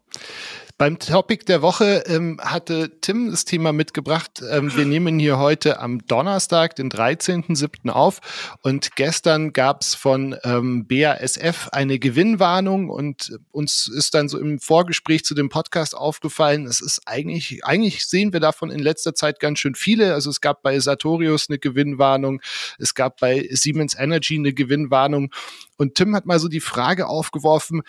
[0.82, 4.42] Beim Topic der Woche ähm, hatte Tim das Thema mitgebracht.
[4.50, 7.88] Ähm, wir nehmen hier heute am Donnerstag, den 13.07.
[7.88, 8.18] auf.
[8.62, 14.58] Und gestern gab es von ähm, BASF eine Gewinnwarnung und uns ist dann so im
[14.58, 19.38] Vorgespräch zu dem Podcast aufgefallen, es ist eigentlich, eigentlich sehen wir davon in letzter Zeit
[19.38, 20.14] ganz schön viele.
[20.14, 22.42] Also es gab bei Sartorius eine Gewinnwarnung,
[22.78, 25.32] es gab bei Siemens Energy eine Gewinnwarnung.
[25.76, 27.82] Und Tim hat mal so die Frage aufgeworfen,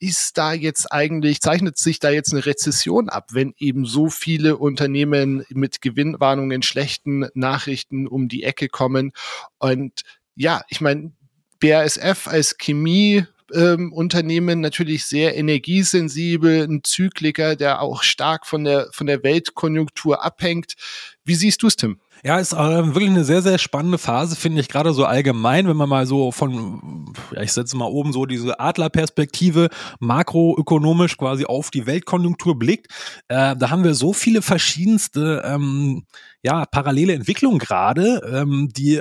[0.00, 4.56] ist da jetzt eigentlich, zeichnet sich da jetzt eine Rezession ab, wenn eben so viele
[4.56, 9.12] Unternehmen mit Gewinnwarnungen, schlechten Nachrichten um die Ecke kommen?
[9.58, 10.02] Und
[10.36, 11.12] ja, ich meine,
[11.60, 18.88] BASF als Chemie ähm, Unternehmen natürlich sehr energiesensibel, ein Zykliker, der auch stark von der,
[18.92, 20.74] von der Weltkonjunktur abhängt.
[21.24, 22.00] Wie siehst du es, Tim?
[22.24, 25.76] Ja, ist äh, wirklich eine sehr, sehr spannende Phase, finde ich, gerade so allgemein, wenn
[25.76, 29.68] man mal so von, ja, ich setze mal oben so diese Adlerperspektive
[30.00, 32.88] makroökonomisch quasi auf die Weltkonjunktur blickt.
[33.28, 36.04] Äh, da haben wir so viele verschiedenste, ähm,
[36.42, 39.00] ja, parallele Entwicklungen gerade, ähm, die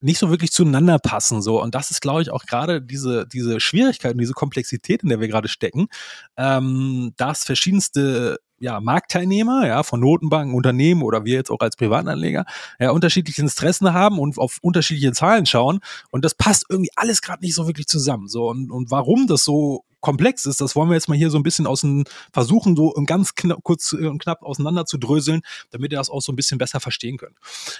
[0.00, 3.60] nicht so wirklich zueinander passen so und das ist glaube ich auch gerade diese diese
[3.60, 5.88] Schwierigkeit und diese Komplexität in der wir gerade stecken
[6.36, 12.44] ähm, dass verschiedenste ja, Marktteilnehmer, ja, von Notenbanken, Unternehmen oder wir jetzt auch als Privatanleger,
[12.78, 15.80] ja, unterschiedliche Interessen haben und auf unterschiedliche Zahlen schauen.
[16.10, 18.28] Und das passt irgendwie alles gerade nicht so wirklich zusammen.
[18.28, 21.38] So, und, und warum das so komplex ist, das wollen wir jetzt mal hier so
[21.38, 25.92] ein bisschen aus dem versuchen, so ganz knapp, kurz und knapp auseinander zu dröseln, damit
[25.92, 27.36] ihr das auch so ein bisschen besser verstehen könnt.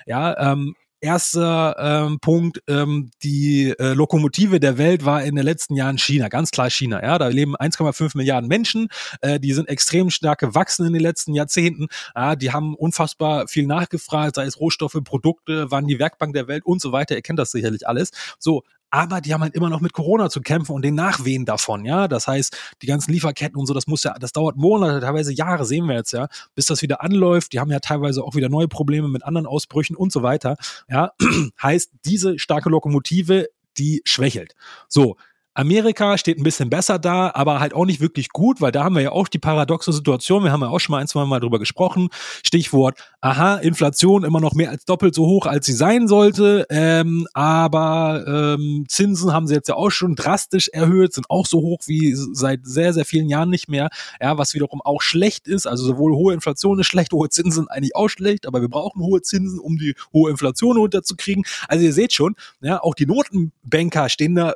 [0.06, 5.76] Ja, ähm, Erster ähm, Punkt, ähm, die äh, Lokomotive der Welt war in den letzten
[5.76, 7.02] Jahren China, ganz klar China.
[7.02, 8.88] Ja, da leben 1,5 Milliarden Menschen,
[9.20, 11.86] äh, die sind extrem stark gewachsen in den letzten Jahrzehnten.
[12.16, 16.66] Ja, die haben unfassbar viel nachgefragt, sei es Rohstoffe, Produkte, waren die Werkbank der Welt
[16.66, 17.14] und so weiter.
[17.14, 18.10] Ihr kennt das sicherlich alles.
[18.38, 21.84] So, aber die haben halt immer noch mit Corona zu kämpfen und den Nachwehen davon,
[21.84, 22.08] ja.
[22.08, 25.64] Das heißt, die ganzen Lieferketten und so, das muss ja, das dauert Monate, teilweise Jahre,
[25.64, 27.52] sehen wir jetzt, ja, bis das wieder anläuft.
[27.52, 30.56] Die haben ja teilweise auch wieder neue Probleme mit anderen Ausbrüchen und so weiter.
[30.88, 31.12] Ja,
[31.62, 34.54] heißt, diese starke Lokomotive, die schwächelt.
[34.88, 35.16] So,
[35.58, 38.94] Amerika steht ein bisschen besser da, aber halt auch nicht wirklich gut, weil da haben
[38.94, 40.44] wir ja auch die paradoxe Situation.
[40.44, 42.10] Wir haben ja auch schon mal ein, zwei Mal drüber gesprochen.
[42.44, 46.64] Stichwort, aha, Inflation immer noch mehr als doppelt so hoch, als sie sein sollte.
[46.70, 51.58] Ähm, aber ähm, Zinsen haben sie jetzt ja auch schon drastisch erhöht, sind auch so
[51.58, 53.88] hoch wie seit sehr, sehr vielen Jahren nicht mehr.
[54.20, 55.66] Ja, was wiederum auch schlecht ist.
[55.66, 59.22] Also sowohl hohe Inflation ist schlecht, hohe Zinsen eigentlich auch schlecht, aber wir brauchen hohe
[59.22, 61.42] Zinsen, um die hohe Inflation runterzukriegen.
[61.66, 64.54] Also ihr seht schon, ja, auch die Notenbanker stehen da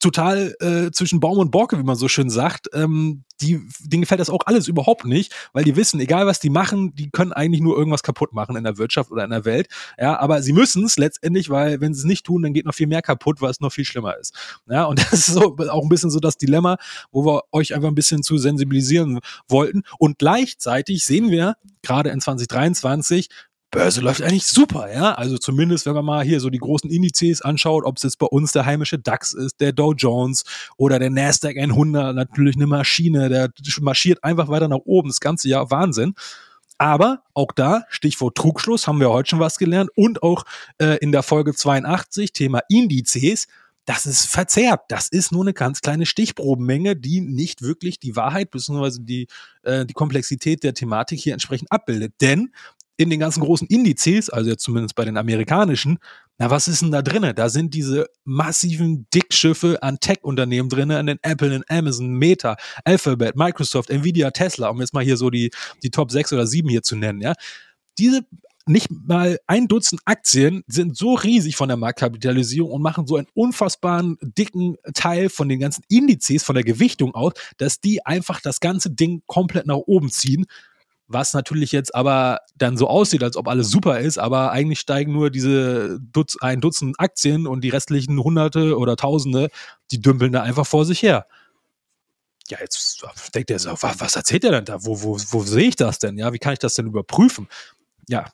[0.00, 2.68] total äh, zwischen Baum und Borke, wie man so schön sagt.
[2.72, 6.50] Ähm, die, denen gefällt das auch alles überhaupt nicht, weil die wissen, egal was die
[6.50, 9.68] machen, die können eigentlich nur irgendwas kaputt machen in der Wirtschaft oder in der Welt.
[9.98, 12.74] Ja, aber sie müssen es letztendlich, weil wenn sie es nicht tun, dann geht noch
[12.74, 14.34] viel mehr kaputt, weil es noch viel schlimmer ist.
[14.68, 16.76] Ja, und das ist so auch ein bisschen so das Dilemma,
[17.12, 19.82] wo wir euch einfach ein bisschen zu sensibilisieren wollten.
[19.98, 23.28] Und gleichzeitig sehen wir gerade in 2023,
[23.70, 25.14] Börse läuft eigentlich super, ja.
[25.14, 28.26] Also zumindest, wenn man mal hier so die großen Indizes anschaut, ob es jetzt bei
[28.26, 30.44] uns der heimische DAX ist, der Dow Jones
[30.76, 35.48] oder der Nasdaq 100, natürlich eine Maschine, der marschiert einfach weiter nach oben, das ganze
[35.48, 36.14] Jahr Wahnsinn.
[36.78, 40.44] Aber auch da, Stichwort Trugschluss, haben wir heute schon was gelernt und auch
[40.78, 43.46] äh, in der Folge 82, Thema Indizes,
[43.84, 44.82] das ist verzerrt.
[44.88, 48.98] Das ist nur eine ganz kleine Stichprobenmenge, die nicht wirklich die Wahrheit bzw.
[49.00, 49.26] Die,
[49.62, 52.14] äh, die Komplexität der Thematik hier entsprechend abbildet.
[52.20, 52.52] Denn
[53.00, 55.98] in den ganzen großen Indizes, also jetzt zumindest bei den amerikanischen,
[56.38, 57.34] na, was ist denn da drinne?
[57.34, 63.36] Da sind diese massiven Dickschiffe an Tech-Unternehmen drinne, an den Apple, an Amazon, Meta, Alphabet,
[63.36, 65.50] Microsoft, Nvidia, Tesla, um jetzt mal hier so die,
[65.82, 67.32] die Top 6 oder 7 hier zu nennen, ja.
[67.98, 68.20] Diese
[68.66, 73.26] nicht mal ein Dutzend Aktien sind so riesig von der Marktkapitalisierung und machen so einen
[73.34, 78.60] unfassbaren dicken Teil von den ganzen Indizes, von der Gewichtung aus, dass die einfach das
[78.60, 80.46] ganze Ding komplett nach oben ziehen
[81.12, 85.12] was natürlich jetzt aber dann so aussieht, als ob alles super ist, aber eigentlich steigen
[85.12, 89.50] nur diese Dutz, ein Dutzend Aktien und die restlichen Hunderte oder Tausende,
[89.90, 91.26] die dümpeln da einfach vor sich her.
[92.48, 94.84] Ja, jetzt denkt er so, was, erzählt er denn da?
[94.84, 96.16] Wo, wo, wo sehe ich das denn?
[96.18, 97.48] Ja, wie kann ich das denn überprüfen?
[98.10, 98.26] ja,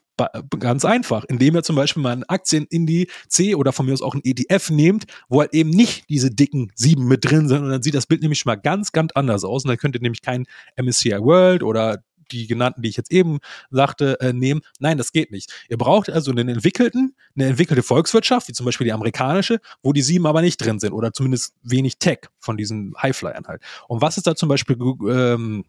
[0.59, 4.21] ganz einfach, indem ihr zum Beispiel mal einen C oder von mir aus auch ein
[4.23, 7.93] ETF nehmt, wo halt eben nicht diese dicken sieben mit drin sind und dann sieht
[7.93, 10.47] das Bild nämlich schon mal ganz, ganz anders aus und dann könnt ihr nämlich kein
[10.81, 14.61] MSCI World oder die genannten, die ich jetzt eben sagte, äh, nehmen.
[14.79, 15.51] Nein, das geht nicht.
[15.69, 20.01] Ihr braucht also einen entwickelten, eine entwickelte Volkswirtschaft, wie zum Beispiel die amerikanische, wo die
[20.01, 23.61] sieben aber nicht drin sind oder zumindest wenig Tech von diesen Highflyern halt.
[23.87, 24.77] Und was ist da zum Beispiel
[25.09, 25.65] ähm,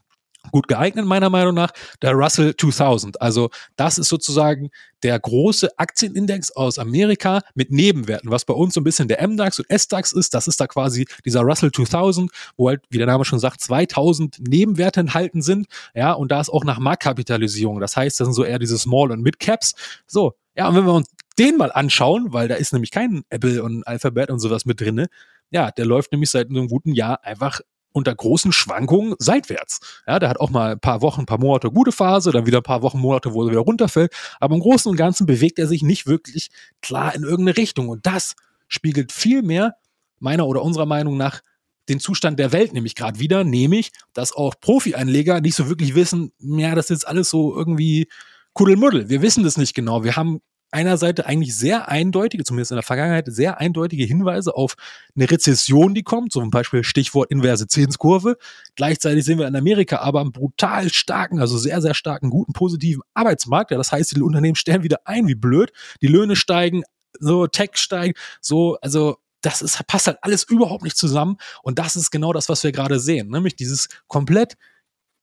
[0.51, 3.21] gut geeignet, meiner Meinung nach, der Russell 2000.
[3.21, 4.71] Also das ist sozusagen
[5.03, 9.61] der große Aktienindex aus Amerika mit Nebenwerten, was bei uns so ein bisschen der MDAX
[9.61, 10.35] und SDAX ist.
[10.35, 14.39] Das ist da quasi dieser Russell 2000, wo halt, wie der Name schon sagt, 2000
[14.41, 15.67] Nebenwerte enthalten sind.
[15.95, 17.81] Ja, und da ist auch nach Marktkapitalisierung.
[17.81, 19.75] Das heißt, das sind so eher diese Small- und Mid-Caps.
[20.07, 21.09] So, ja, und wenn wir uns
[21.39, 25.07] den mal anschauen, weil da ist nämlich kein Apple und Alphabet und sowas mit drinne,
[25.51, 27.61] ja, der läuft nämlich seit einem guten Jahr einfach
[27.93, 29.81] unter großen Schwankungen seitwärts.
[30.07, 32.59] Ja, der hat auch mal ein paar Wochen, ein paar Monate gute Phase, dann wieder
[32.59, 34.13] ein paar Wochen, Monate, wo er wieder runterfällt.
[34.41, 36.51] Aber im Großen und Ganzen bewegt er sich nicht wirklich
[36.83, 37.89] klar in irgendeine Richtung.
[37.89, 38.35] Und das
[38.69, 39.75] spiegelt viel mehr
[40.21, 41.41] meiner oder unserer Meinung nach
[41.89, 46.33] den Zustand der Welt nämlich gerade wieder, nämlich, dass auch Profi-Einleger nicht so wirklich wissen,
[46.39, 48.09] ja, das ist jetzt alles so irgendwie
[48.53, 49.09] Kuddelmuddel.
[49.09, 50.05] Wir wissen das nicht genau.
[50.05, 54.75] Wir haben einer Seite eigentlich sehr eindeutige, zumindest in der Vergangenheit, sehr eindeutige Hinweise auf
[55.17, 58.37] eine Rezession, die kommt, zum Beispiel Stichwort inverse Zinskurve.
[58.77, 63.03] Gleichzeitig sehen wir in Amerika aber einen brutal starken, also sehr, sehr starken, guten, positiven
[63.15, 63.71] Arbeitsmarkt.
[63.71, 66.83] Ja, das heißt, die Unternehmen stellen wieder ein wie blöd, die Löhne steigen,
[67.19, 71.37] so Tech steigt, so, also das ist, passt halt alles überhaupt nicht zusammen.
[71.63, 74.57] Und das ist genau das, was wir gerade sehen, nämlich dieses komplett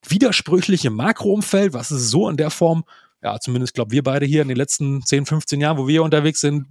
[0.08, 2.86] widersprüchliche Makroumfeld, was es so in der Form
[3.26, 6.42] ja, zumindest glaube wir beide hier in den letzten 10, 15 Jahren, wo wir unterwegs
[6.42, 6.68] sind,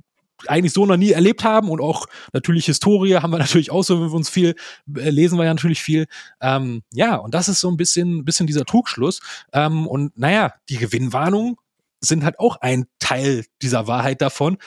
[0.47, 4.01] eigentlich so noch nie erlebt haben und auch natürlich Historie haben wir natürlich auch so,
[4.01, 4.55] wenn wir uns viel
[4.97, 6.07] äh, lesen wir ja natürlich viel.
[6.41, 9.21] Ähm, ja, und das ist so ein bisschen, bisschen dieser Trugschluss.
[9.53, 11.57] Ähm, und naja, die Gewinnwarnungen
[12.01, 14.59] sind halt auch ein Teil dieser Wahrheit davon.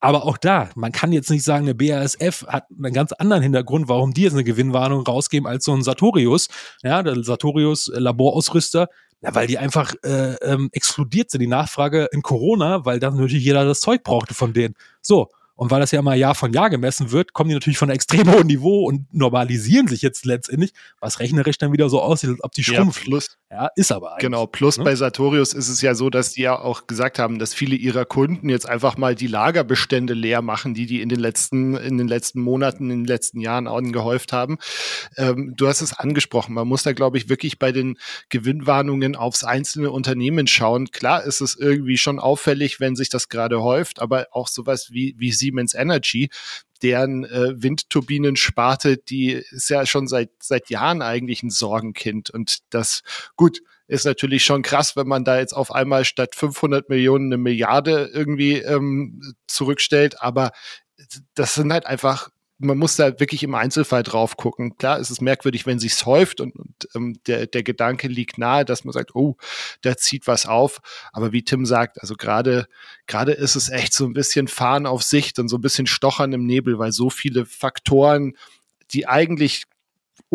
[0.00, 3.88] Aber auch da, man kann jetzt nicht sagen, eine BASF hat einen ganz anderen Hintergrund,
[3.88, 6.48] warum die jetzt eine Gewinnwarnung rausgeben als so ein Sartorius.
[6.82, 8.88] Ja, der Sartorius äh, Laborausrüster,
[9.22, 13.44] ja, weil die einfach äh, ähm, explodiert sind, die Nachfrage in Corona, weil dann natürlich
[13.44, 14.74] jeder das Zeug brauchte von denen.
[15.00, 17.88] So, und weil das ja immer Jahr von Jahr gemessen wird, kommen die natürlich von
[17.88, 22.30] einem extrem hohen Niveau und normalisieren sich jetzt letztendlich, was rechnerisch dann wieder so aussieht,
[22.30, 23.04] als ob die schrumpfen.
[23.04, 24.20] Ja, plus, ja, ist aber eigentlich.
[24.20, 24.84] Genau, plus ne?
[24.84, 28.04] bei Sartorius ist es ja so, dass die ja auch gesagt haben, dass viele ihrer
[28.04, 32.08] Kunden jetzt einfach mal die Lagerbestände leer machen, die die in den letzten, in den
[32.08, 34.58] letzten Monaten, in den letzten Jahren angehäuft haben.
[35.16, 39.42] Ähm, du hast es angesprochen, man muss da, glaube ich, wirklich bei den Gewinnwarnungen aufs
[39.42, 40.90] einzelne Unternehmen schauen.
[40.90, 45.14] Klar ist es irgendwie schon auffällig, wenn sich das gerade häuft, aber auch sowas wie,
[45.18, 46.28] wie sie Siemens Energy,
[46.82, 52.30] deren äh, Windturbinensparte, die ist ja schon seit, seit Jahren eigentlich ein Sorgenkind.
[52.30, 53.02] Und das,
[53.36, 57.38] gut, ist natürlich schon krass, wenn man da jetzt auf einmal statt 500 Millionen eine
[57.38, 60.20] Milliarde irgendwie ähm, zurückstellt.
[60.20, 60.50] Aber
[61.34, 64.76] das sind halt einfach man muss da wirklich im Einzelfall drauf gucken.
[64.78, 68.64] Klar, es ist merkwürdig, wenn sich's häuft und, und ähm, der, der Gedanke liegt nahe,
[68.64, 69.36] dass man sagt, oh,
[69.82, 70.80] da zieht was auf.
[71.12, 72.66] Aber wie Tim sagt, also gerade
[73.06, 76.32] gerade ist es echt so ein bisschen Fahren auf Sicht und so ein bisschen Stochern
[76.32, 78.34] im Nebel, weil so viele Faktoren,
[78.90, 79.64] die eigentlich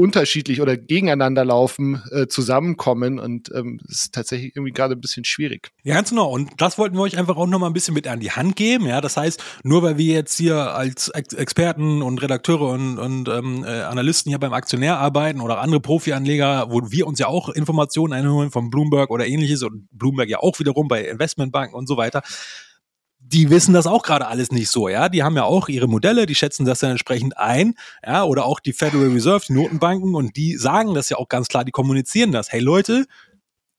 [0.02, 5.70] unterschiedlich oder gegeneinander laufen, äh, zusammenkommen und ähm, ist tatsächlich irgendwie gerade ein bisschen schwierig.
[5.84, 6.32] Ja, ganz genau.
[6.32, 8.88] Und das wollten wir euch einfach auch nochmal ein bisschen mit an die Hand geben.
[8.88, 13.30] Ja, das heißt, nur weil wir jetzt hier als Ex Experten und Redakteure und, und
[13.30, 17.50] ähm, äh, Analysten hier beim Aktionär arbeiten oder andere Profi-Anleger, wo wir uns ja auch
[17.50, 21.98] Informationen einholen von Bloomberg oder ähnliches und Bloomberg ja auch wiederum bei Investmentbanken und so
[21.98, 22.24] weiter
[23.24, 25.10] die wissen das auch gerade alles nicht so, ja.
[25.10, 28.60] Die haben ja auch ihre Modelle, die schätzen das dann entsprechend ein, ja, oder auch
[28.60, 32.32] die Federal Reserve, die Notenbanken, und die sagen das ja auch ganz klar, die kommunizieren
[32.32, 32.52] das.
[32.52, 33.06] Hey Leute,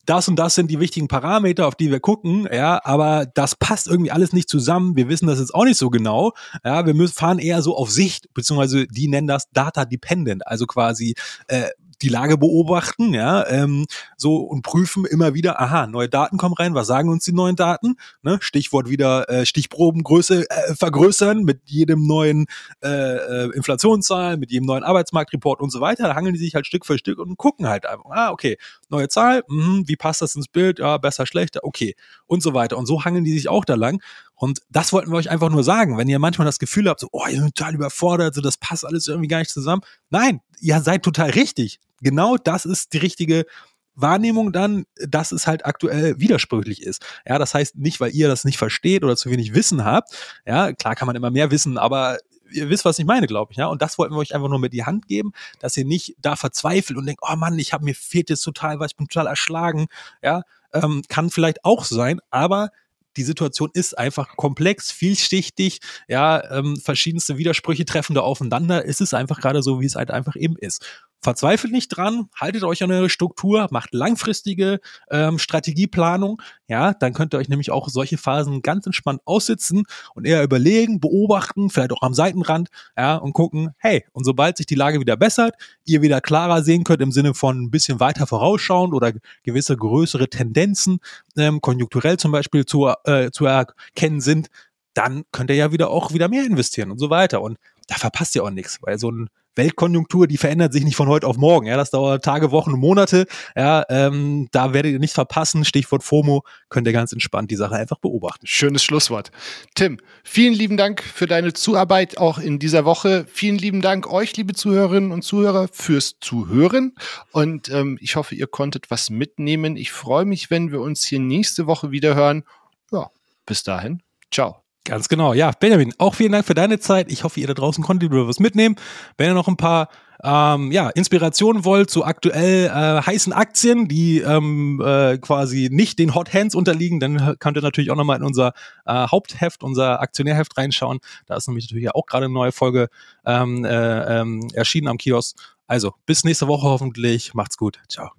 [0.07, 3.87] das und das sind die wichtigen Parameter, auf die wir gucken, ja, aber das passt
[3.87, 4.97] irgendwie alles nicht zusammen.
[4.97, 6.33] Wir wissen das jetzt auch nicht so genau.
[6.65, 10.67] Ja, wir müssen fahren eher so auf Sicht, beziehungsweise die nennen das Data Dependent, also
[10.67, 11.15] quasi
[11.47, 11.69] äh,
[12.03, 13.87] die Lage beobachten, ja, ähm,
[14.17, 17.57] so und prüfen immer wieder, aha, neue Daten kommen rein, was sagen uns die neuen
[17.57, 17.97] Daten?
[18.23, 18.39] Ne?
[18.41, 22.47] Stichwort wieder äh, Stichprobengröße äh, vergrößern mit jedem neuen
[22.83, 26.09] äh, äh, Inflationszahl, mit jedem neuen Arbeitsmarktreport und so weiter.
[26.09, 29.09] Da hangeln die sich halt Stück für Stück und gucken halt einfach, ah, okay, neue
[29.09, 30.81] Zahl, mh, wie passt das ins Bild?
[30.81, 31.95] Ja, besser, schlechter, okay,
[32.27, 32.77] und so weiter.
[32.79, 34.03] Und so hangeln die sich auch da lang.
[34.43, 35.99] Und das wollten wir euch einfach nur sagen.
[35.99, 38.85] Wenn ihr manchmal das Gefühl habt, so, oh, ihr seid total überfordert, so, das passt
[38.85, 39.83] alles irgendwie gar nicht zusammen.
[40.11, 41.79] Nein, ihr seid total richtig.
[42.01, 43.47] Genau das ist die richtige
[43.95, 47.07] Wahrnehmung dann, dass es halt aktuell widersprüchlich ist.
[47.25, 50.13] Ja, das heißt nicht, weil ihr das nicht versteht oder zu wenig Wissen habt.
[50.45, 52.19] Ja, klar kann man immer mehr wissen, aber
[52.51, 53.67] ihr wisst, was ich meine, glaube ich, ja.
[53.67, 56.35] Und das wollten wir euch einfach nur mit die Hand geben, dass ihr nicht da
[56.35, 59.29] verzweifelt und denkt, oh Mann, ich habe mir fehlt jetzt total was, ich bin total
[59.29, 59.87] erschlagen,
[60.21, 60.43] ja.
[60.75, 62.71] Ähm, kann vielleicht auch sein, aber
[63.17, 68.87] die Situation ist einfach komplex, vielschichtig, ja, ähm, verschiedenste Widersprüche treffen da aufeinander.
[68.87, 70.85] Es ist einfach gerade so, wie es halt einfach eben ist.
[71.23, 77.33] Verzweifelt nicht dran, haltet euch an eure Struktur, macht langfristige ähm, Strategieplanung, ja, dann könnt
[77.33, 82.03] ihr euch nämlich auch solche Phasen ganz entspannt aussitzen und eher überlegen, beobachten, vielleicht auch
[82.03, 85.55] am Seitenrand, ja, und gucken, hey, und sobald sich die Lage wieder bessert,
[85.85, 89.13] ihr wieder klarer sehen könnt im Sinne von ein bisschen weiter vorausschauend oder
[89.45, 90.99] gewisse größere Tendenzen,
[91.37, 94.49] ähm, konjunkturell zum Beispiel zu, äh, zu erkennen sind,
[94.95, 97.43] dann könnt ihr ja wieder auch wieder mehr investieren und so weiter.
[97.43, 101.09] Und da verpasst ihr auch nichts, weil so ein Weltkonjunktur, die verändert sich nicht von
[101.09, 101.67] heute auf morgen.
[101.67, 103.27] Ja, das dauert Tage, Wochen, Monate.
[103.57, 105.65] Ja, ähm, da werdet ihr nicht verpassen.
[105.65, 108.47] Stichwort FOMO, könnt ihr ganz entspannt die Sache einfach beobachten.
[108.47, 109.31] Schönes Schlusswort.
[109.75, 113.27] Tim, vielen lieben Dank für deine Zuarbeit auch in dieser Woche.
[113.31, 116.95] Vielen lieben Dank euch, liebe Zuhörerinnen und Zuhörer, fürs Zuhören.
[117.33, 119.77] Und ähm, ich hoffe, ihr konntet was mitnehmen.
[119.77, 122.45] Ich freue mich, wenn wir uns hier nächste Woche wieder hören.
[122.91, 123.11] Ja,
[123.47, 124.03] bis dahin.
[124.31, 124.62] Ciao.
[124.85, 125.33] Ganz genau.
[125.33, 127.11] Ja, Benjamin, auch vielen Dank für deine Zeit.
[127.11, 128.75] Ich hoffe, ihr da draußen konntet wieder was mitnehmen.
[129.17, 129.89] Wenn ihr noch ein paar
[130.25, 136.17] ähm, ja, Inspirationen wollt zu aktuell äh, heißen Aktien, die ähm, äh, quasi nicht den
[136.17, 140.57] Hot Hands unterliegen, dann könnt ihr natürlich auch nochmal in unser äh, Hauptheft, unser Aktionärheft
[140.59, 140.99] reinschauen.
[141.27, 142.89] Da ist nämlich natürlich auch gerade eine neue Folge
[143.25, 145.37] ähm, äh, ähm, erschienen am Kiosk.
[145.69, 147.35] Also, bis nächste Woche hoffentlich.
[147.35, 147.79] Macht's gut.
[147.89, 148.11] Ciao.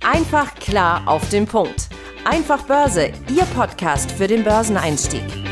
[0.00, 1.88] Einfach klar auf den Punkt.
[2.30, 5.47] Einfach Börse, Ihr Podcast für den Börseneinstieg.